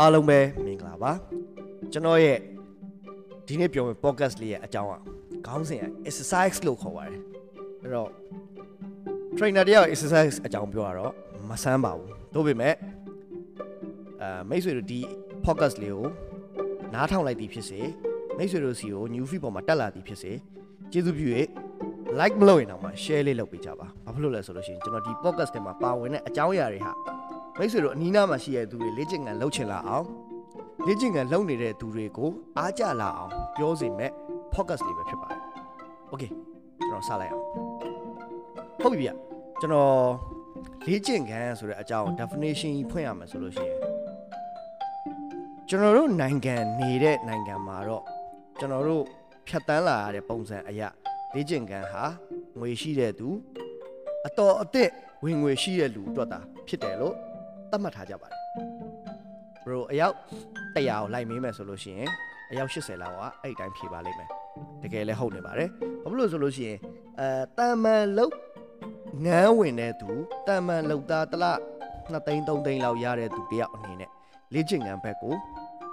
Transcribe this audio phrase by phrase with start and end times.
[0.00, 1.12] အားလုံးပဲမင်္ဂလာပါ
[1.92, 2.38] ကျွန်တော်ရဲ့
[3.46, 4.94] ဒီနေ့ပြောမယ့် podcast လေးရဲ့အကြောင်းက
[5.46, 7.20] ခေါင်းစဉ်က exercise လို့ခေါ်ပါတယ်
[7.82, 8.10] အဲ့တော့
[9.36, 11.12] trainer တယောက် exercise အကြောင်းပြောရတော့
[11.48, 12.74] မဆန်းပါဘူးတို့ပေမဲ့
[14.22, 15.00] အဲမိတ်ဆွေတို့ဒီ
[15.44, 16.06] podcast လေးကို
[16.94, 17.80] နားထောင်လိုက်သည်ဖြစ်စေ
[18.36, 20.32] မိတ်ဆွေတို့စီကို new feed ပေါ်မှာတက်လာသည်ဖြစ်စေ
[20.92, 21.28] ကျေးဇူးပြု၍
[22.20, 26.92] like မလုပ်ရင်တော့မှ share လေးလုပ်ပေးကြပါဘာဖြစ်လို့လဲဆိုလို့ရှိရင်ကျွန်တော်ဒီ podcast ထဲမှာပါဝင်တဲ့အကြောင်းအရာတွေဟာ
[27.58, 30.06] မိတ်ဆွေတို့အနီးနားမှာရှိတဲ့သူတွေလေ့ကျင့်ခန်းလုပ်ချင်လာအောင်
[30.86, 34.10] လေ့ကျင့်ခန်းလုပ်နေတဲ့သူတွေကိုအားကြလာအောင်ပြောစေမဲ့
[34.54, 35.40] podcast လေးပဲဖြစ်ပါတယ်။
[36.12, 36.30] Okay
[36.78, 37.44] ကျွန်တော်စလိုက်အောင်
[38.82, 39.12] ဟုတ်ပြီဗျ
[39.60, 39.94] ကျွန်တော်
[40.86, 43.78] လေ့ကျင့်ခန်းဆိုတဲ့အကြောင်း definition ဖွင့်ရမယ်ဆိုလို့ရှိရင်
[45.68, 48.04] ကျွန်တော်တို့နိုင်ငံနေတဲ့နိုင်ငံမှာတော့
[48.58, 49.04] ကျွန်တော်တို့
[49.48, 50.88] ဖြတ်တန်းလာရတဲ့ပုံစံအရာ
[51.34, 52.04] လေ့ကျင့်ခန်းဟာ
[52.58, 53.28] ငွေရှိတဲ့သူ
[54.26, 54.90] အတော်အသင့်
[55.24, 57.14] ဝင်ငွေရှိတဲ့လူအတွက်သာဖြစ်တယ်လို့
[57.70, 58.40] သတ်မှတ်ထားကြပါတယ်
[59.64, 60.14] ဘရိုအယောက်
[60.74, 62.08] 100ကိုလိုက်မေးမယ်ဆိုလို့ရှိရင်
[62.50, 64.28] အယောက်80လောက်ကအဲ့တိုင်းဖြေပါလိမ့်မယ်
[64.82, 65.68] တကယ်လည်းဟုတ်နေပါတယ်
[66.02, 66.78] ဘာဖြစ်လို့ဆိုလို့ရှိရင်
[67.20, 67.28] အဲ
[67.58, 68.34] တာမန်လုတ်
[69.24, 70.10] ငန်းဝင်တဲ့သူ
[70.46, 71.46] တာမန်လုတ်သားတစ်လ
[71.90, 74.10] 2သိန်း3သိန်းလောက်ရတဲ့သူတယောက်အနေနဲ့
[74.54, 75.34] လေ့ကျင့်ခန်းဘက်ကို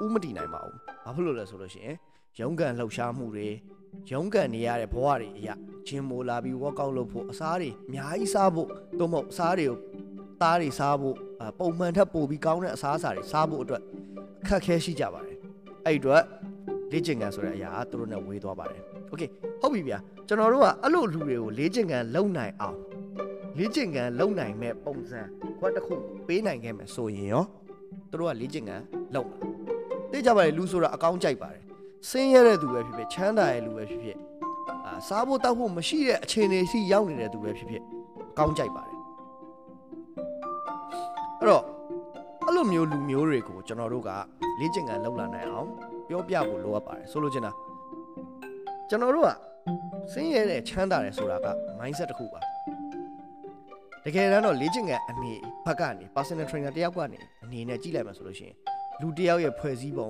[0.03, 1.95] ဥမတည်နိုင်ပါဘူးဘာဖြစ်လို့လဲဆိုလို့ရှိရင်
[2.39, 3.47] ရုံးကန်လှုပ်ရှားမှုတွေ
[4.11, 5.55] ရုံးကန်နေရတဲ့ဘဝတွေအရာ
[5.87, 8.69] ဂျင်မိုလာပြီး workout လုပ်ဖို့အစားတွေအများကြီးစားဖို့
[8.99, 9.77] သို့မဟုတ်အစားတွေကို
[10.44, 11.16] သားတွေစားဖို့
[11.58, 13.82] ပုံမှန်ထက်ပိုပြီးကောင်းတဲ့အစားအစာတွေစားဖို့အတွက်
[14.42, 15.36] အခက်ခဲရှိကြပါတယ်
[15.86, 16.22] အဲ့အတွက်
[16.92, 19.22] လေ့ကျင့်ခန်းဆိုတဲ့အရာသူတို့နဲ့ဝေးသွားပါတယ်โอเค
[19.60, 22.78] ဟုတ်ပြီဗျာကျွန်တော်တို့ကအဲ့လိုလူတွေကိုလေ့ကျင့်ခန်းလုပ်နိုင်အောင်
[23.58, 25.20] လေ့ကျင့်ခန်းလုပ်နိုင်မဲ့ပုံစံ
[25.60, 25.94] ဘွက်တစ်ခု
[26.26, 27.44] ပေးနိုင်ခဲ့မယ်ဆိုရင်ရော
[28.10, 29.38] သူတို့ကလေ့ကျင့်ခန်းလုပ်မှာ
[30.10, 31.62] သိကြပါလေလူဆိုတာအကောင်းကြိုက်ပါတယ်
[32.08, 34.18] ဆင်းရဲတဲ့သူပဲဖြစ်ဖြစ်ချမ်းသာတဲ့လူပဲဖြစ်ဖြစ်
[34.86, 37.82] အာစားဖို့တောက်ဖို့မရှိတဲ့အခြေအနေစီရောက်နေတဲ့သူပဲဖြစ်ဖြစ်
[38.30, 38.93] အကောင်းကြိုက်ပါတယ်
[41.45, 41.65] အဲ့တော့
[42.45, 44.09] အဲ့လိုမျိုးလူမျိုးတွေကိုကျွန်တော်တို့က
[44.59, 45.69] လေ့ကျင့်ခန်းလုပ်လာနိုင်အောင်
[46.07, 47.51] ပြောပြဖို့လိုအပ်ပါတယ်ဆိုလိုချင်တာ
[48.89, 49.29] ကျွန်တော်တို့က
[50.11, 51.47] ဆင်းရဲတဲ့ချမ်းသာတယ်ဆိုတာက
[51.79, 52.39] mindset တစ်ခုပါ
[54.05, 55.33] တကယ်တမ်းတော့လေ့ကျင့်ခန်းအနေ
[55.65, 58.55] ဘက်ကနေ personal trainer တယောက်ကနေအနေနဲ့ကြည့်လိုက်မှဆိုလို့ရှိရင်
[59.01, 60.09] လူတယောက်ရဲ့ဖွဲ့စည်းပုံ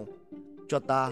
[0.69, 1.09] ကြွက်သား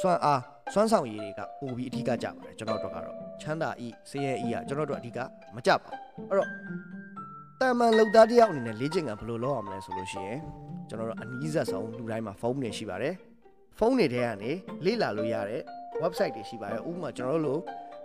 [0.00, 0.40] စွမ်းအား
[0.72, 5.18] စွမ်းဆောင်ရည်တွေကပိုပြီးအထီးကကြပါတယ်ကျွန်တော်တို့ကတော့ချမ်းသာဤဆင်းရဲဤကကျွန်တော်တို့အထီးက
[5.56, 5.90] မကြပါ
[6.28, 6.48] အဲ့တော့
[7.62, 10.40] တာမန်လောက်သားတယောက်အနေနဲ့လေ့ကျင့်ကဘယ်လိုလုပ်ရမလဲဆိုလို့ရှိရင်
[10.88, 13.14] ကျွန်တော်တို့အနည်းဆက်ဆုံးလူတိုင်းမှာဖုန်းတွေရှိပါတယ်
[13.78, 14.50] ဖုန်းတွေထဲကနေ
[14.84, 15.62] လေ့လာလို့ရတဲ့
[16.02, 17.58] website တွေရှိပါတယ်ဥပမာကျွန်တော်တို့လို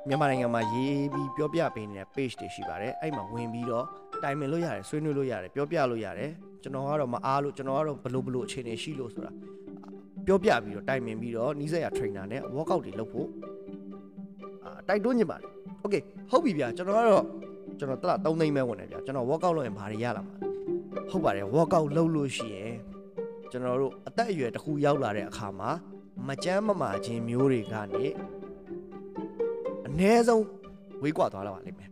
[0.08, 3.86] မြန်မာနိုင်ငံမှာရေးပြီးပြောပြပေးနေတဲ့ page တွေရှိပါတယ်အဲ့မှာဝင်ပြီးတော့
[4.24, 6.32] တိုင်ပင်လို့ရတယ်ဆွေးနွေးလို့ရတယ်ပြောပြလို့ရတယ်
[6.64, 9.32] ကျွန်တော်ကတော့မအားလို့ကျွန်တော်ကတော့ဘလို့ဘလို့အခြေအနေရှိလို့ဆိုတာ
[10.26, 13.28] ပြောပြပြီးတော့တိုင်ပင်ပြီးတော့နီးစပ်ရာ trainer နဲ့ workout တွေလုပ်ဖို့
[14.64, 15.50] အာတိုက်တွန်းနေပါတယ်
[15.84, 17.26] okay ဟုတ်ပြီဗျာကျွန်တော်ကတော့
[17.80, 20.36] ကျွန်တော်တလား3သိန်းပဲဝင်တယ်ဗျာကျွန်တော် workout လုပ်ရင်ဘာတွေရလာမှာ
[21.10, 22.74] ဟုတ်ပါတယ် workout လုပ်လို့ရှိရင်
[23.52, 25.70] ကျွန်တော်တို့အသက်အရွယ်တစ်ခုရောက်လာတဲ့အခါမှာ
[26.28, 28.06] မကြမ်းမမာခြင်းမျိုးတွေကနေ
[29.88, 30.44] အ ਨੇ ဆုံး
[31.04, 31.90] ဝေးကွာသွားလာပါလိမ့်မယ်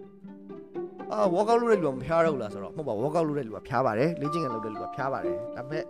[1.11, 5.83] အာ workout လုပ်တဲ့လူကမဖျားတော့ဘူးလားဆိုတော့မဟုတ်ပါ workout လုပ်တဲ့လူကဖျားပါတယ်လေ့ကျင့်ခန်းလုပ်တဲ့လူကဖျားပါတယ်ဒါပေမဲ့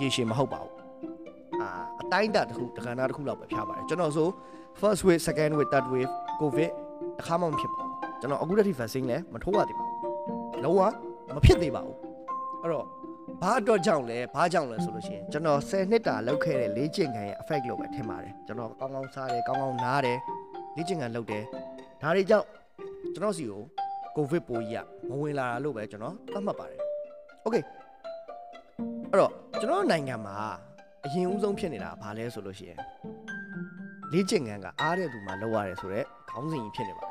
[0.00, 0.74] ရေရှည်မဟုတ်ပါဘူး
[1.60, 1.68] အာ
[2.00, 4.28] အတိုင်းအတာတစ်ခုတက္ကနာတစ်ခုလောက်ပဲဖျားပါတယ်ကျွန်တော်ဆို
[4.80, 6.70] first wave second wave third wave covid
[7.18, 7.91] တစ်ခါမှမဖြစ်ပါဘူး
[8.21, 10.81] ကျွန်တော်အခုတည်း vaccine လည်းမထိုးရသေးပါဘူးလုံးဝ
[11.35, 11.97] မဖြစ်သေးပါဘူး
[12.61, 12.85] အဲ့တော့
[13.41, 20.17] ဘာအတွက်ကြောင့်လဲဘာကြောင့်လဲဆိုလို့ရှိရင်ကျွန်တော်10နှစ်တာလောက်ခဲ့တဲ့လေ့ကျင့်ခန်းရဲ့ effect လို့ပဲထင်ပါတယ်ကျွန်တော်ကောင်းကောင်းစားတယ်ကောင်းကောင်းနားတယ်
[20.75, 21.43] လေ့ကျင့်ခန်းလုပ်တယ်
[22.01, 22.47] ဒါတွေကြောင့်
[23.13, 23.61] ကျွန်တော်စီကို
[24.15, 26.79] ကိုဗစ်ပိုးကြီးကမဝင်လာတာလို့ပဲကျွန်တော်သတ်မှတ်ပါတယ်
[27.43, 27.55] โอเค
[29.11, 30.37] အဲ့တော့ကျွန်တော်နိုင်ငံမှာ
[31.05, 32.79] အရင်ဦးဆုံးဖြစ်နေတာဘာလဲဆိုလို့ရှိရင်
[34.11, 37.10] လေ့ကျင့်ခန်းကအားတဲ့သူမှလောက်ရတယ်ဆိုတော့ခေါင်းစဉ်ကြီးဖြစ်နေပါတယ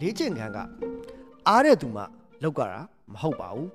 [0.00, 0.58] လေ့ကျင့်ခန်းက
[1.48, 2.02] အားတဲ့သူမှ
[2.42, 2.80] လောက်ကြတာ
[3.12, 3.68] မဟုတ်ပါဘူး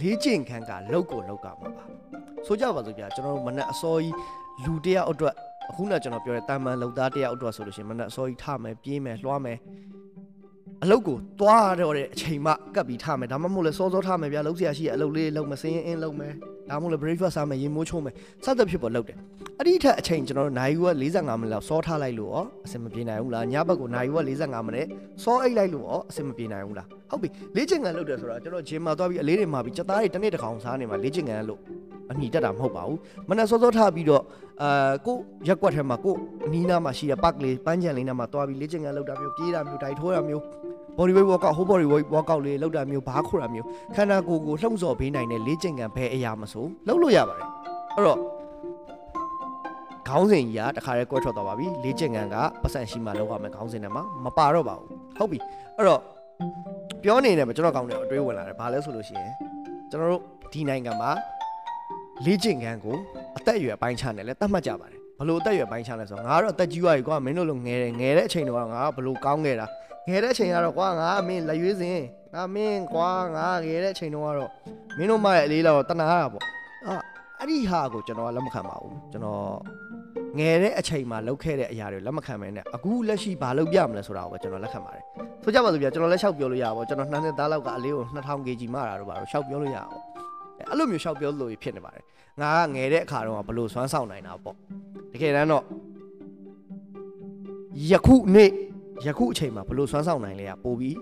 [0.00, 1.84] လေးကျင့်ခန်းကလောက်ကိုလောက်ကမှာပါ
[2.46, 4.14] ဆိုကြပါစို့ဗျာကျွန်တော်တို့မနက်အစောကြီး
[4.64, 5.34] လူတယောက်အတွက်
[5.70, 9.58] အခုနကကျွန်တော်ပြောတဲ့တာမန်လောက်သားတယောက်အတွက်ဆိုလို့ရှိရင်မနက်အစောကြီးထမယ်ပြေးမယ်လွှားမယ်
[10.84, 16.32] အလုပ်ကိုသွားတော့တဲ့အချိန်မှကပ်ပြီးထမယ်ဒါမှမဟုတ်လဲစောစောထမယ်ဗျာလုပ်စရာရှိရအလုပ်လေးလုပ်မစင်းရင်အင်းလုပ်မယ်
[16.70, 19.16] ဒါမှမဟုတ်လဲ breakfast စားမယ်ရေမိုးချိုးမယ်စသဖြင့်ပေါ်လုပ်တယ်
[19.58, 24.86] အဲ့ဒီထက်အချိန်ကျွန်တော်တို့နိုင်ယူက45မိနစ်လောက်စောထားလိုက်လို့ရောအဆင်မပြေနိုင်ဘူးလားညဘက်ကိုနိုင်ယူက45မိနစ်
[25.22, 31.60] စောအိတ်လိုက်လို့ရောအဆင်မပြေနိုင်ဘူးလားဟုတ်ပြီလေ့ကျင့်ခန်းလုပ်တယ်ဆိုတာကျွန်တော်ဂျင်မှာသွားပြီးအလေးတွေမှာပြီးစက်သားတွေတစ်နေ့တစ်ခေါင်စားနေမှာလေ့ကျင့်ခန်းလို့
[32.10, 32.98] အညီတက်တာမဟုတ်ပါဘူး
[33.28, 34.22] မနက်စောစောထားပြီးတော့
[34.62, 35.16] အာကို
[35.48, 36.14] ရက်ကွက်ထဲမှာကို
[36.46, 40.42] အနီးနားမှာရှိတဲ့ပတ်လေးပန်းချန်လေးနားမှာသွားပြီးလေ့ကျင့်ခန်းလုပ်တာမျိုးပြေးတာမျိုးဒိုင်ထိုးတာမျိုး
[40.96, 47.48] body weight workout whole body weight workout လေးလုပ်တာမျိုးဘားခိုတာမျိုးခန္ဓာကိုယ်ကိုလှုံ့ဆော်ပေးနိုင်တဲ့လေ့ကျင့်ခန်းဘယ်အရာမဆိုလုပ်လို့ရပါတယ်
[47.94, 48.18] အဲ့တော့
[50.08, 54.88] ခေါင်းစဉ်ကြီးကတခါတည်းကွဲထွက်သွားပါပြီလေ့ကျင့်ခန်းကပတ်စံရှိမှလောက်ရမယ်ခေါင်းစဉ်ထဲမှာမပါတော့ပါဘူး
[55.18, 55.38] ဟုတ်ပြီ
[55.76, 56.00] အဲ့တော့
[57.02, 59.32] ပြောနေတယ်မှာကျွန်တော်ကောင်းတယ်အတွေးဝင်လာတယ်ဘာလဲဆိုလို့ရှိရင်
[59.90, 60.22] ကျွန်တော်တို့
[60.52, 61.10] ဒီနိုင်ငံမှာ
[62.24, 62.96] လေ့ကျင့်ခန်းကို
[63.36, 69.66] အသက်အရွယ်ပိုင်းခြားနဲ့လည်းတတ်မှတ်ကြပါတယ် ဘလို့အသက်အရွယ်ပိုင်းခြားလဲဆိုတော့ငါကတော့အသက်ကြီးသွားပြီကွာမင်းတို့လိုငယ်တယ်ငယ်တဲ့အချိန်တော့ငါကဘလို့ကောင်းခဲ့တာ
[70.08, 72.00] ငယ်တဲ့အချိန်ကတော့ကွာငါမင်းလက်ရွေးစင်
[72.34, 74.50] ငါမင်းကွာငါငယ်တဲ့အချိန်တော့ကတော့
[74.98, 76.44] မင်းတို့မရဲ့အလေးလောက်တနာတာပေါ့
[76.86, 76.94] အာ
[77.38, 79.44] အဲ့ဒီဟာကိုကျွန်တော်ကလက်မခံပါဘူးကျွန်တော်
[80.38, 85.04] ငယ်တဲ့အချိန်မှာလုပ်ခဲ့တဲ့အရာတွေလက်မခံမဲနဲ့အခုလက်ရှိဘာလုပ်ပြမလဲဆိုတာကိုပဲကျွန်တော်လက်ခံပါတယ်
[85.42, 89.92] ဆိုကြပါစို့ဗျာကျွန်တော်လည်းရှောက်ပြောလို့ရပါဘောကျွန်တော်နှစ်နှစ်သားလောက်ကအလေးကို2000 kg မှတာတော့ပါတော့ရှောက်ပြောလို့ရအောင်
[90.68, 92.04] အဲ့လိုမျိုးရှောက်ပြောလို့ဖြစ်နေပါတယ်
[92.42, 94.56] ငါကငယ်တဲ့အခါတော့ဘလို့စွမ်းဆောင်နိုင်တာပေါ့
[95.12, 95.64] တကယ်တမ်းတော့
[97.90, 98.50] ယခုနေ့
[99.06, 100.96] ယခုအချိန်မှာဘလို့စွမ်းဆောင်နိုင်လဲကပိုပြီး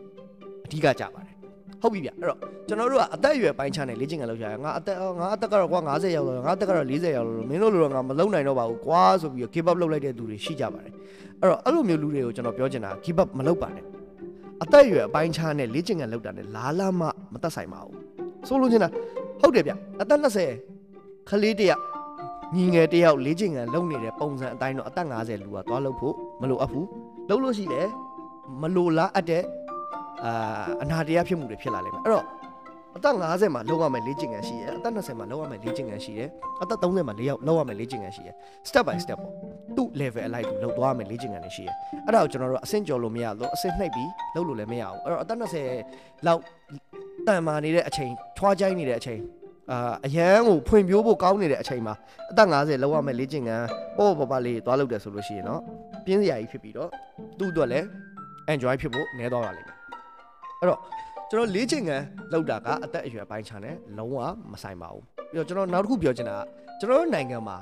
[0.65, 1.35] အဓိကကြပါတယ်
[1.83, 2.39] ဟုတ်ပြီဗျအဲ့တော့
[2.69, 10.93] ကျွန်တော်တို့ကအသက်အရွယ်ပိုင်းခြားနေလေ့ကျင့်ကြလုပ်ကြရငါအသက်ငါအသက်ကတော့ကွာ90ရောက်လို့ငါအသက်ကတော့40ရောက်လို့မင်းတို့လိုတော့ငါမလုံနိုင်တော့ပါဘူးကွာဆိုပြီး give up လုပ်လိုက်တဲ့သူတွေရှိကြပါတယ်
[11.41, 13.85] အဲ့တော့အဲ့လိုမျိုးလူတွေကိုကျွန်တော်ပြောချင်တာ give up မလုပ်ပါနဲ့
[14.63, 17.03] အသက်အရွယ်အပိုင်းခြားနဲ့လေ့ကျင့်ကြလုပ်တာနဲ့လားလားမ
[17.33, 17.97] မသက်ဆိုင်ပါဘူး
[18.49, 18.89] ဆိုလို့ချင်းတာ
[19.41, 20.78] ဟုတ်တယ်ဗျအသက်20
[21.29, 21.83] ခလေးတယောက်
[22.57, 26.87] ညီငယ်တယောက်လေ့ကျင့်ကြလုပ်နေတဲ့ပုံစံအတိုင်းတော့အသက်50လူကသွားလုပ်ဖို့မလိုအပ်ဘူး
[27.29, 27.89] လုပ်လို့ရှိတယ်
[28.63, 29.43] မလိုလားအပ်တဲ့
[30.25, 32.27] အာအနာတရားဖြစ်မှုတွေဖြစ်လာလိမ့်မယ်အဲ့တော့
[32.97, 36.29] အသက်50မှာလောက်ရမယ်လေ့ကျင့်ခန်းရှိတယ်အသက်20မှာလောက်ရမယ်လေ့ကျင့်ခန်းရှိတယ်
[36.63, 38.35] အသက်30မှာလောက်လောက်ရမယ်လေ့ကျင့်ခန်းရှိတယ်
[38.69, 39.33] step by step ပေါ့
[39.77, 41.75] သူ့ level အလိုက်သူလောက်သွားရမယ်လေ့ကျင့်ခန်းတွေရှိတယ်
[42.07, 45.39] အဲ့ဒါကိုကျွန်တော်တို့အဆင့်ကျော်လို့မရတော့အဆင့်နှိပ်ပြီးလုပ်လို့လည်းမရဘူးအဲ့တော့အသက်
[45.83, 46.41] 20လောက်
[47.27, 49.21] တန်မာနေတဲ့အချိန်ထွားကြိုင်းနေတဲ့အချိန်
[49.73, 51.95] အာအရန်ကိုဖွင့်ပြိုးဖို့ကောင်းနေတဲ့အချိန်မှာ
[52.31, 53.67] အသက်50လောက်ရမယ်လေ့ကျင့်ခန်း
[53.97, 55.61] ပေါ့ပေါ့ပါလေးသွားလုပ်တယ်ဆိုလို့ရှိရင်တော့
[56.05, 56.91] ပြင်းစရာကြီးဖြစ်ပြီးတော့
[57.39, 57.87] သူ့အတွက်လည်း
[58.53, 59.77] enjoy ဖြစ်ဖို့နည်းတော့ရလိမ့်မယ်
[60.61, 60.81] အဲ့တော့
[61.31, 64.19] ကျွန်တော်လေ့ကျင့်ခန်းလောက်တာကအသက်အရွယ်ပိုင်းခြားနဲ့လုံးဝ
[64.53, 66.41] မဆိုင်ပါဘူးပြီးတော့ကျွန်တော်နောက်တစ်ခုပြောချင်တာက
[66.81, 67.57] ကျွန်တော်တို့နိုင်ငံမှာ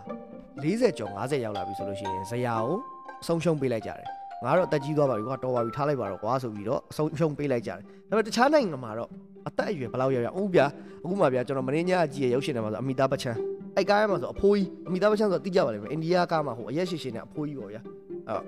[0.62, 2.79] 40ကျော်50ရောက်လာပြီဆိုလို့ရှိရင်ဇရာကို
[3.23, 4.09] အဆုံးရှုံးပေးလိုက်ကြတယ်
[4.44, 7.79] ငါတော့အသက်ကြီးသွားပါပြီကွာတော်ပါပြီထားလိုက်ပါတော့ကွာဆိုပြီးတော့အဆုံးရှုံးပေးလိုက်ကြတယ်
[8.09, 9.11] ဒါပေမဲ့တခြားနိုင်ငံမှာတော့
[9.49, 10.61] အသက်အရွယ်ဘယ်လောက်ရောက်ရောက်ဥပြ
[11.05, 13.38] အခုမှဗျာကျွန်တော်မင်းညာကြည့်ရရုပ်ရှင်ထဲမှာဆိုအမိသားပချမ်း
[13.77, 17.81] အဲ့ကားထဲမှာဆိုအဖိုးကြီးအမိသားပချမ်းဆိုတိကျပါလိမ့်မယ်အိန္ဒိယကားမှာဟိုအရက်ရှိရှိနဲ့အဖိုးကြီးပေါ့ဗျာ
[18.29, 18.41] အဲ့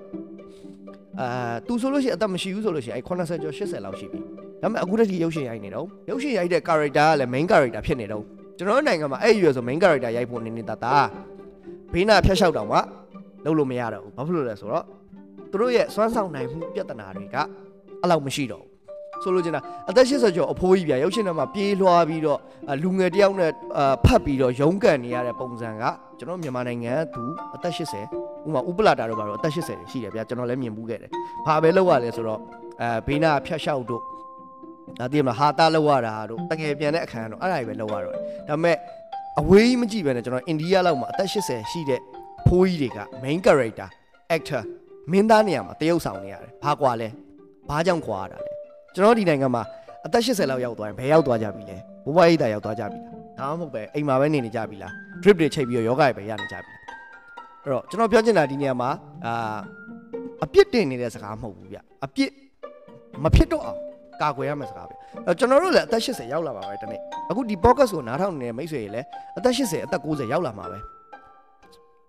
[1.19, 4.19] အာသူဆိုလို့ရှိရင်အသက်မရှိဘူးဆိုလို့ရှိရင်အဲ့80ကျော်80လောက်ရှိပြီ
[4.61, 8.23] ဒါပေမဲ့အခုတည်းကရုပ်ရှင်ရိုက်နေတော့ရုပ်ရှင်ရိုက်တဲ့ character ကလည်း main character ဖြစ်နေတော့
[8.57, 10.95] ကျွန်တော်တို့နိုင်ငံမှာအဲ့ရွယ်ဆို main character ရိုက်ဖို့နေနေတာတာ
[11.93, 12.77] ဘေးနာဖျက်လျှောက်တောင်မှ
[13.45, 14.85] လုပ်လို့မရတော့ဘူးဘာဖြစ်လို့လဲဆိုတော့
[15.51, 17.35] သူတို့ရဲ့စွမ်းဆောင်နိုင်မှုပြဿနာတွေက
[18.01, 18.79] အဲ့လောက်မရှိတော့ဘူး
[19.23, 22.39] ဆိုလိုချင်တာအသက်80ကျော်အဖိုးကြီးပြရုပ်ရှင်ထဲမှာပြေးလွှားပြီးတော့
[22.83, 23.51] လူငယ်တယောက်နဲ့
[24.05, 25.83] ဖတ်ပြီးတော့ရုန်းကန်နေရတဲ့ပုံစံက
[26.17, 27.23] ကျွန်တော်မြန်မာနိုင်ငံကသူ
[27.55, 31.11] အသက်80ဥမာဥပလာတာတို့ဘာလို့အသက်80ရှိတယ်ဗျာကျွန်တော်လည်းမြင်မှုခဲ့တယ်
[31.45, 32.39] ဘာပဲလုပ်ရလဲဆိုတော့
[32.81, 34.01] အဲဘေးနာဖျက်လျှောက်တို့
[34.99, 38.15] ဒါသိမလားဟာတာလောက်ရတာတို့တကယ်ပြန်တဲ့အခါတော့အဲ့ဒါတွေပဲလောက်ရတော့
[38.47, 38.75] ဒါပေမဲ့
[39.39, 41.99] အဝေးကြီးမကြည့်ပဲနဲ့ကျွန်တော်အိန္ဒိယလောက်မှာအသက်80ရှိတဲ့
[42.47, 43.89] ဖိုးကြီးတွေက main character
[44.35, 44.63] actor
[45.11, 47.07] မင်းသားနေရာမှာတရုပ်ဆောင်နေရတယ်ဘာကွာလဲ
[47.69, 48.51] ဘာကြောင့်ကွာရတာလဲ
[48.93, 49.63] ကျွန်တော်ဒီနိုင်ငံမှာ
[50.05, 52.99] အသက်80လောက်ရောက်သွားရင်ဘယ်ရောက်သွားကြပြီလဲဘဝရိတ်တာရောက်သွားကြပြီ
[53.37, 56.81] လားဒါမှမဟုတ်ပဲအိမ်မှာပဲနေနေကြပြီလား drip တွေချိန်ပြီးတော့ယောဂတွေပဲရနေကြပြီလား
[57.63, 58.89] အဲ့တော့ကျွန်တော်ပြောချင်တာဒီနေရာမှာ
[59.25, 59.57] အာ
[60.43, 62.31] အပြစ်တင်နေတဲ့စကားမဟုတ်ဘူးဗျအပြစ်
[63.23, 63.79] မဖြစ်တော့အောင်
[64.21, 64.93] ကာကွယ်ရမယ့်စကားပဲ
[65.25, 69.07] အဲ့ကျွန်တော်တို့လည်းအသက်80ရောက်လာပါပဲတနေ့အခုဒီ podcast ကိုနားထောင်နေတဲ့မိတ်ဆွေတွေလည်း
[69.37, 70.77] အသက်80အသက်90ရောက်လာမှာပဲ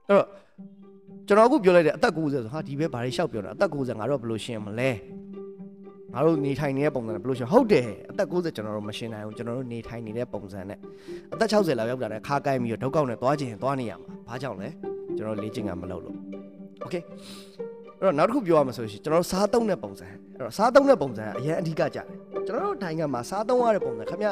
[0.09, 0.27] အဲ့တော့
[1.30, 4.90] ကျွန်တော်အခုပြောလိုက်တဲ့အသက်90ဆိုဟာဒီဘဲဘာတွေရှောက်ပြောတာအသက်90ငါတို့ဘယ်လိုရှင်းမလဲ
[6.14, 10.78] ငါတို့နေထိုင်နေတဲ့ပုံစံနဲ့ဘယ်လိုရှင်းဟုတ်တယ်အသက်90ကျွန်တော်တို့မရှင်းနိုင်ဘူးကျွန်တော်တို့နေထိုင်နေတဲ့ပုံစံနဲ့
[11.34, 14.70] အသက်60လောက်ရောက်တာနဲ့ခါကိုင်းပြီးတော့ဒုက္ကောက်နဲ့သွားခြင်းသွားနေရမှာဘာကြောင့်လဲ
[15.18, 16.16] ကျွန်တော်လေ့ကျင့်ကမလုပ်လို့
[16.82, 16.96] โอเค
[18.00, 22.06] အဲ့တော့နောက်တစ်ခုပြောရမှာဆိုရင်ကျွန်တော်တို့စားသုံးတဲ့ပုံစံအဲ့တော့စားသုံးတဲ့ပုံစံကအရင်အဓိကကြတယ်
[22.48, 24.32] ကျွန်တော်တို့နိုင်ငံမှာစားသုံးရတဲ့ပုံစံခင်ဗျာ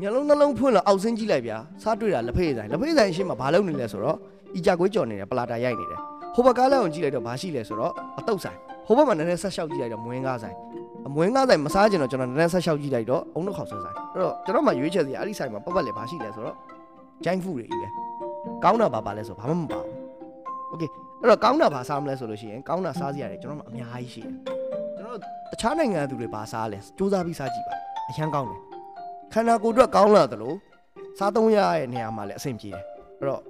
[0.00, 4.16] မျက်လုံးနှလုံးဖွင့်လို့အောက်ဆင်းကြည့်လိုက်ဗျာစားတွေ့တာလက်ဖေးဆိုင်လက်ဖေးဆိုင်ရှင်းမှာဘာလုပ်နေလဲဆိုတော့
[4.58, 6.00] ဤကြကွေးကြော်နေတယ်ပလာတာရိုက်နေတယ်
[6.34, 10.56] ဟိုဘက်ကားလည်းအောင်ကြည့်လိုက်တော့ဘာရှိလဲဆိုတော့အတုတ်ဆိုင်ဟိုဘက်မှာနည်းနည်းဆက်လျှောက်ကြည့်လိုက်တော့မွေးကားဆိုင်
[11.06, 16.56] အမွေးကားဆိုင်မစားကျင်တော့ကျွန်တော်နည်းနည်းဆက်လျှောက်ကြည့်လိုက်တော့အုံနှောက်ခေါက်ဆွဲဆိုင်အဲ့တော့ကျွန်တော်မှရွေးချယ်စီအဲ့ဒီဆိုင်မှာပတ်ပတ်လေဘာရှိလဲဆိုတော့
[17.24, 17.88] ဂျိုင်းဖူတွေကြီးပဲ
[18.64, 19.94] ကောင်းတာပါပါလဲဆိုဘာမှမပါဘူး
[20.70, 20.82] โอเค
[21.20, 24.34] အဲ့တော့ကောင်းတာဘာစားမလဲဆိုလို့ရှိရင်ကောင်းတာစားစရာတွေကျွန်တော်မှအများကြီးရှိတယ်
[24.96, 25.18] ကျွန်တော်
[25.50, 27.74] တခြားနိုင်ငံသူတွေဘာစားလဲစူးစမ်းပြီးစားကြည့်ပါ
[28.10, 28.60] အရန်ကောင်းတယ်
[29.32, 30.54] ခန္ဓာကိုယ်အတွက်ကောင်းလာသလို
[31.18, 32.82] စားသုံးရရဲ့နေရာမှာလည်းအဆင်ပြေတယ်
[33.18, 33.42] အဲ့တော့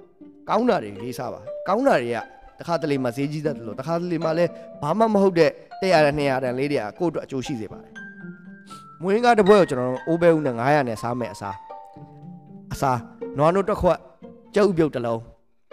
[0.49, 2.19] ကောင်းတာတွေလေးစားပါကောင်းတာတွေက
[2.60, 7.94] တခါတလေမှဈေးကြီးတတ်တယ်လို့တခါတလေမှလည်းဘာမှမဟုတ်တဲ့100တန်200တန်လေးတွေကကိုယ့်အတွက်အကျိုးရှိစေပါတယ်
[9.02, 11.56] မွေးကားတစ်ပွဲကိုကျွန်တော်တို့အိုးပဲဦးနဲ့900နဲ့စားမယ်အစား
[12.74, 13.00] အစား
[13.38, 13.98] နွားနို့တစ်ခွက်
[14.56, 15.22] ကြုတ်ပြုတ်တစ်လုံး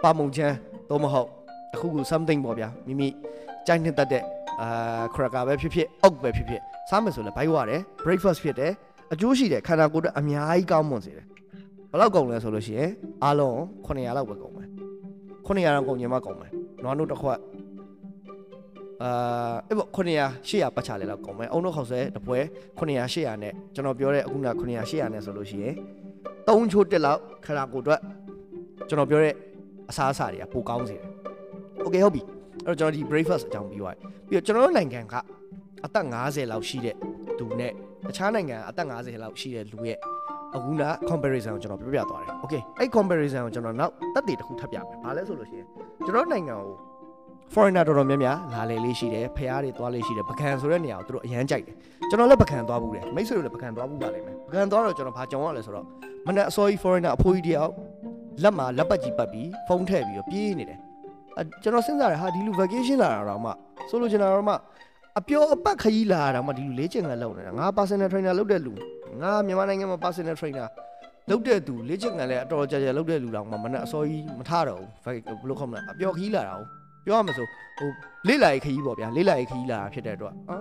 [0.02, 0.54] ပါမုံချမ်း
[0.88, 1.28] သို့မဟုတ်
[1.74, 3.08] အခုခု something ပေါ့ဗျာမိမိ
[3.66, 4.22] ကြိုက်နှစ်တတ်တဲ့
[4.60, 6.60] အာ cracker ပဲဖြစ်ဖြစ်အုတ်ပဲဖြစ်ဖြစ်
[6.90, 8.72] စားမယ်ဆိုလည်းဘိုက်ဝရတယ် breakfast ဖြစ်တယ်
[9.12, 11.26] အကျိုးရှိတယ်ခန္ဓာကိုယ်အတွက်အများကြီးကောင်းမွန်စေတယ်
[11.90, 12.90] ဘယ်လောက်ကုန်လဲဆိုလို့ရှိရင်
[13.24, 13.56] အားလုံး
[13.86, 14.68] 900လောက်ပဲကုန်မယ်
[15.46, 16.50] 900လောက်ကုန်ရင်မှကုန်မယ်
[16.82, 17.38] နွားနှုတ်တစ်ခွက်
[19.02, 19.98] အာအဲ့ပေါ့900
[20.48, 22.38] 800ပတ်ချလဲလောက်ကုန်မယ်အုံတော့ခေါက်ဆွဲတပွဲ
[22.78, 24.50] 900 800နဲ့ကျွန်တော်ပြောတဲ့အခုန900
[24.90, 25.74] 800နဲ့ဆိုလို့ရှိရင်
[26.48, 28.00] 3ချိုးတက်လောက်ခရာကိုအတွက်
[28.88, 29.34] ကျွန်တော်ပြောတဲ့
[29.90, 31.04] အစားအစာတွေကပိုကောင်းစေတယ်။
[31.84, 32.22] Okay ဟုတ်ပြီ။
[32.66, 35.14] အဲ့တော့ကျွန်တော်ဒီ breakfast အကြောင်းပြီးသွားပြီ။ပြီးတော့ကျွန်တော်နိုင်ငံက
[35.84, 36.96] အသက်90လောက်ရှိတဲ့
[37.38, 37.72] သူနဲ့
[38.08, 39.98] တခြားနိုင်ငံအသက်90လောက်ရှိတဲ့လူရဲ့
[40.54, 45.66] အခုန comparison ကိုကျွန်တော်ပြောပြသွားတယ်။ Okay အဲ့ comparison ကိုကျွန်တော်နောက်တက်တည်တစ်ခုထပ်ပြမယ်။ဘာလဲဆိုလို့ရှိရင်
[46.06, 46.76] ကျွန်တော်နိုင်ငံကို
[47.54, 51.76] foreigner တော်တော်များများလာလေလေးရှိတယ်ဖျားတွေသွားလေးရှိတယ်ပကံဆိုတဲ့နေရာကိုသူတို့အရန်ကြိုက်တယ်
[52.10, 55.86] ကျွန်တော်လည်းပကံသွားဘူးတယ်မိတ်ဆွေတို့လည်းပကံသွားဘူးပါလိမ့်မယ်ပကံသွားတော့ကျွန်တော်ဘာကြောင်ရလဲဆိုတော့
[56.26, 57.72] မနေ့အစောကြီး foreigner အဖိုးကြီးတယောက်
[58.42, 60.78] လက်မှာလက်ပတ်ကြီးပတ်ပြီးဖုန်းထည့်ပြီးတော့ပြေးနေတယ်
[61.36, 63.50] အဲကျွန်တော်စဉ်းစားတယ်ဟာဒီလူ vacation လာတာတော့မှ
[63.88, 64.54] ဆိုလို့ကျွန်တော်တော့မှ
[65.18, 68.72] အပြောအပတ်ခရီးလာတာမှဒီလူလေးချင်ကလုပ်နေတာငါ personal trainer လုပ်တဲ့လူ
[69.21, 70.67] ငါမြန်မာနိုင်ငံမှာ personal trainer
[71.29, 76.61] လုပ်တဲ့သူလေ့ကျင့်ခံလဲအတော်ကြာကြာလုပ်တဲ့လူတောင်မှမနဲ့အစောကြီးမထတော့ဘူးဘယ်လိုခေါ်မလဲအပျော်ခီးလာတာ哦
[77.05, 77.47] ပြောရမှာဆို
[77.79, 77.89] ဟို
[78.27, 80.57] လေးလာရေးခရီးပေါ့ဗျာလေးလာရေးခရီးလာတာဖြစ်တဲ့အတွက်ဟာ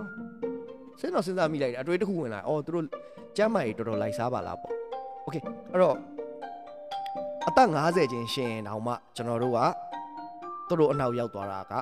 [0.99, 2.85] စဉ်းတော့စဉ်းစားမိလိုက်တယ်အတွေ့တစ်ခုဝင်လာအော်သူတို့
[3.37, 4.73] ကျမ်းမာရေးတော်တော်လိုက်စားပါလားပေါ့
[5.23, 5.35] โอเค
[5.71, 5.95] အဲ့တော့
[7.47, 9.59] အသက်50ချင်းရှင်တောင်မှကျွန်တော်တို့က
[10.67, 11.73] သူတို့အနောက်ရောက်သွားတာက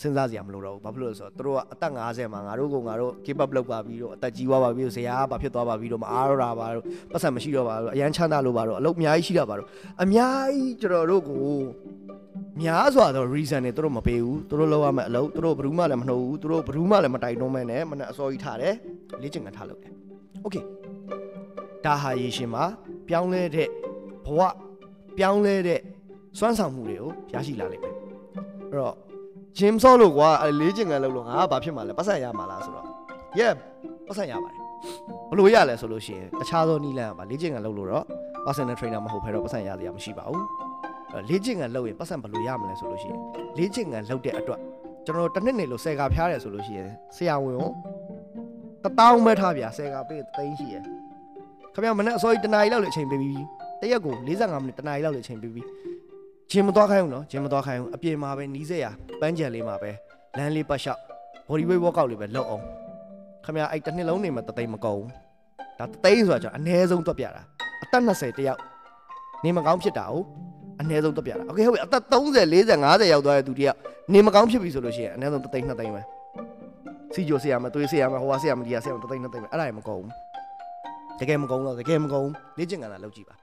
[0.00, 9.66] စဉ်းစားစရာမလိုတော့ဘူးဘာဖြစ်လို့လဲဆိုတော့သူတို့ကအသက်50မှာငါတို့ကငါတို့ keep up လုပ်ပါပြီးတော့အသက်ကြီးသွားပါပြီးတော့ဇရာဘာဖြစ်သွားပါပြီးတော့မအားတော့တာပါတော့ပတ်စံမရှိတော့ပါတော့အရန်ချမ်းသာလို့ပါတော့အလုပ်အများကြီးရှိတာပါတော့
[10.02, 11.46] အများကြီးကျွန်တော်တို့ကို
[12.62, 18.74] များစွာသော reason တွေသူတို့မပေးဘူးသူတို့လောက်ရမယ့်အလုပ်သူတို့ဘယ်သူမှလည်းမနှုတ်ဘူးသူတို့ဘယ်သူမှလည်းမတိုက်တွန်းမဲနဲ့မနဲ့အစောကြီးထားတယ်
[19.22, 19.92] လေ့ကျင့်ခန်းထားလုပ်တယ်
[20.44, 20.64] okay
[21.84, 22.64] ဒါဟာရေရှင်မှာ
[23.08, 23.68] ပြောင်းလဲတဲ့
[24.26, 24.40] ဘဝ
[25.18, 25.80] ပြောင်းလဲတဲ့
[26.38, 27.94] စွမ်းဆောင်မှုတွေကိုရရှိလာလိမ့်မယ်
[28.70, 29.07] အဲ့တော့
[29.56, 32.86] gym ဆော့လို့ကွာအဲလေ့ကျင့်ခန်းလုပ်လို့ငါကဘာဖြစ်မှာလဲပတ်စံရမှာလားဆိုတော့
[33.38, 33.52] yeah
[34.08, 34.62] ပတ်စံရပါတယ်
[35.30, 38.04] ဘလို့ရလဲဆိုလို့ရှိရင်တခြားသောနီးလန်းကပါလေ့ကျင့်ခန်းလုပ်လို့တော့
[38.46, 40.44] personal trainer မဟုတ်ဘဲတော့ပတ်စံရစရာမရှိပါဘူး
[41.12, 43.20] အဲ့လေ့ကျင့်ခန်းလုပ်ရင်ပတ်စံဘလို့ရမလဲဆိုလို့ရှိရင်
[43.58, 44.60] လေ့ကျင့်ခန်းလုပ်တဲ့အတွက်
[45.04, 47.70] ကျွန်တော်တစ်နှစ်နေလို့ဆယ်ကဖျားတယ်ဆိုလို့ရှိရင်ဆရာဝန်ကို
[48.84, 50.82] တပေါင်းပဲထားဗျာဆယ်ကပေးသိန်းရှိရယ်
[51.74, 53.44] ခင်ဗျာမနေ့အစောကြီးတနားရီလောက်လေအချိန်ပေးပြီး
[53.80, 55.66] တရက်ကို45မိနစ်တနားရီလောက်လေအချိန်ပေးပြီး
[56.51, 58.85] ဂျင်မသွားခိုင်းဘူးနော်ဂျင်မသွားခိုင်းဘူးအပြင်မှာပဲနီးစက်ရ
[59.19, 59.91] ပန်းကြံလေးမှာပဲ
[60.37, 61.01] လမ်းလေးပတ်လျှောက်
[61.47, 62.63] body weight workout လေးပဲလုပ်အောင်
[63.45, 65.09] ခင်ဗျာအဲ့တစ်နှစ်လုံးနေမှာတသိမ့်မကုန်ဘူး
[65.79, 67.41] ဒါတသိန်းဆိုတာကျွန်တော်အနည်းဆုံးတွက်ပြတာ
[67.83, 68.59] အသက်20တယောက်
[69.43, 70.15] နေမကောင်းဖြစ်တာ哦
[70.81, 73.77] အနည်းဆုံးတွက်ပြတာโอเคဟုတ်ပြီအသက်30 40 50ရောက်သွားတဲ့သူတယောက်
[74.13, 76.01] နေမကောင်းဖြစ်ပြီဆိုလို့ရှိရင်အနည်းဆုံးတသိန်း2သိန်းပဲ
[77.13, 80.11] စီဂျိုဆေးရမယ်သွေးဆေးရမယ်ဟိုဟာဆေးရမယ်ဒီဟာဆေးရမယ်တသိန်း2သိန်းပဲအဲ့ဒါရမကုန်ဘူး
[81.19, 83.35] တကယ်မကုန်တော့တကယ်မကုန်ဘူးလေ့ကျင့်ကန်လာလုပ်ကြည့်ပါ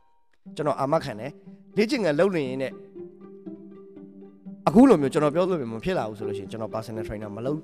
[0.56, 1.32] ကျွန်တော်အာမခံတယ်
[1.76, 2.68] လေ့ကျင့်ကန်လုပ်နေရင်ね
[4.67, 7.59] အခုလိုမျိုးကျွန်တော်ပြောလို့မဖြစ်လာဘူးဆိုလို့ရှိရင်ကျွန်တော် personal trainer မလုပ်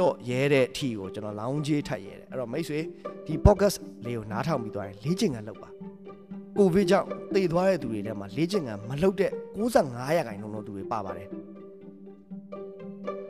[0.00, 2.78] တော့ရဲတဲ့အထီကိုကျွန်တော်လောင်းကြီးထပ်ရဲတယ်အဲ့တော့မိတ်ဆွေ
[3.26, 5.68] ဒီ podcast လေးကိုနားထောင်ပြီးသွားရင်လေ့ကျင့်ကန်လုပ်ပါ
[6.56, 9.30] ကိုဗစ်ကြောင့်တည်သွားတဲ့သူတွေထဲမှာလေ့ကျင့်ကန်မလုပ်တဲ့
[9.70, 11.28] 65ရာခိုင်နှုန်းသောသူတွေပါပါတယ်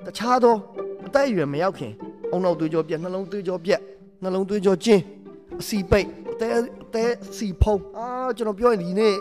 [0.04, 0.56] တခြားသော
[1.06, 1.92] အသက်အရွယ်မရောက်ခင်
[2.32, 3.80] အုံနောက်သွေးကြောပြက်နှလုံးသွေးကြောပြက်
[4.22, 5.00] နှလုံးသွေးကြောကျဉ်
[5.60, 6.52] အစီပိတ်အသက်
[6.84, 9.14] အသက်စီဖုံးအာကျွန်တော်ပြောရင်ဒီနေ့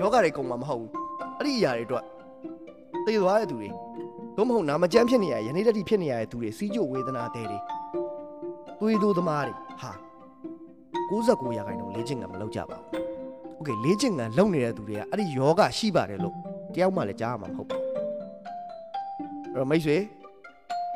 [0.00, 0.90] ယောဂတွေကုန်မှာမဟုတ်ဘူး
[1.38, 2.04] အဲ့ဒီအရာတွေအတွက်
[3.06, 3.70] တည်သွားတဲ့သူတွေ
[4.36, 7.58] တို့မဟုတ်နာမကျန်းဖြစ်နေရယနေ့တည်းဖြစ်နေရတဲ့သူတွေစီးကျိုဝေဒနာတဲ့တွေ
[8.80, 9.90] သွေးတို့သမားတွေဟာ
[11.10, 12.86] 69ရာခိုင်နှုန်းလေ့ကျင့်ကမလုပ်ကြပါဘူး။
[13.58, 16.34] Okay လေ့ကျင့်ကလုပ်နေတဲ့သူတွေကအဲ့ဒီယောဂရှိပါတယ်လို့
[16.74, 17.80] တယောက်မှလည်းကြားရမှာမဟုတ်ဘူး။
[19.52, 19.96] အဲ့တော့မိတ်ဆွေ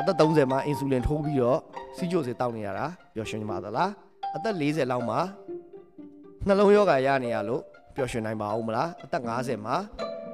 [0.00, 1.60] အသက်30မှာအင်ဆူလင်ထိုးပြီးတော့
[1.96, 3.90] စီးကျိုစေတောက်နေရတာပျော်ရွှင်ကြပါသလား။
[4.36, 5.18] အသက်40လောက်မှာ
[6.46, 7.62] နှလုံးယောဂရနေရလို့
[7.94, 9.76] ပျော်ရွှင်နိုင်ပါဦးမလား။အသက်50မှာ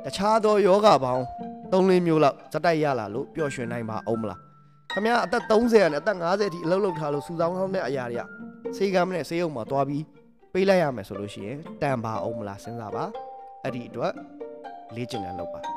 [0.05, 1.25] တခြားသောယောဂပေါင်း
[1.73, 4.39] ၃လမျိုးလောက်ဇက်တိုက်ရလာလို့ပျော်ရွှင်နိုင်ပါအောင်မလား
[4.93, 8.27] ခမရအသက်30နဲ့အသက်50အထိအလုပ်လုပ်ထားလို့စူဆောင်းဆောင်တဲ့အရာတွေက
[8.77, 10.05] စေကမ်းနဲ့စေယုံမှာသွားပြီး
[10.53, 13.05] ပေးလိုက်ရမယ်ဆိုလို့ရှိရင်တန်ပါအောင်မလားစဉ်းစားပါ
[13.63, 14.13] အဲ့ဒီအတွက်
[14.95, 15.74] လေ့ကျင့်ခန်းလုပ်ပါ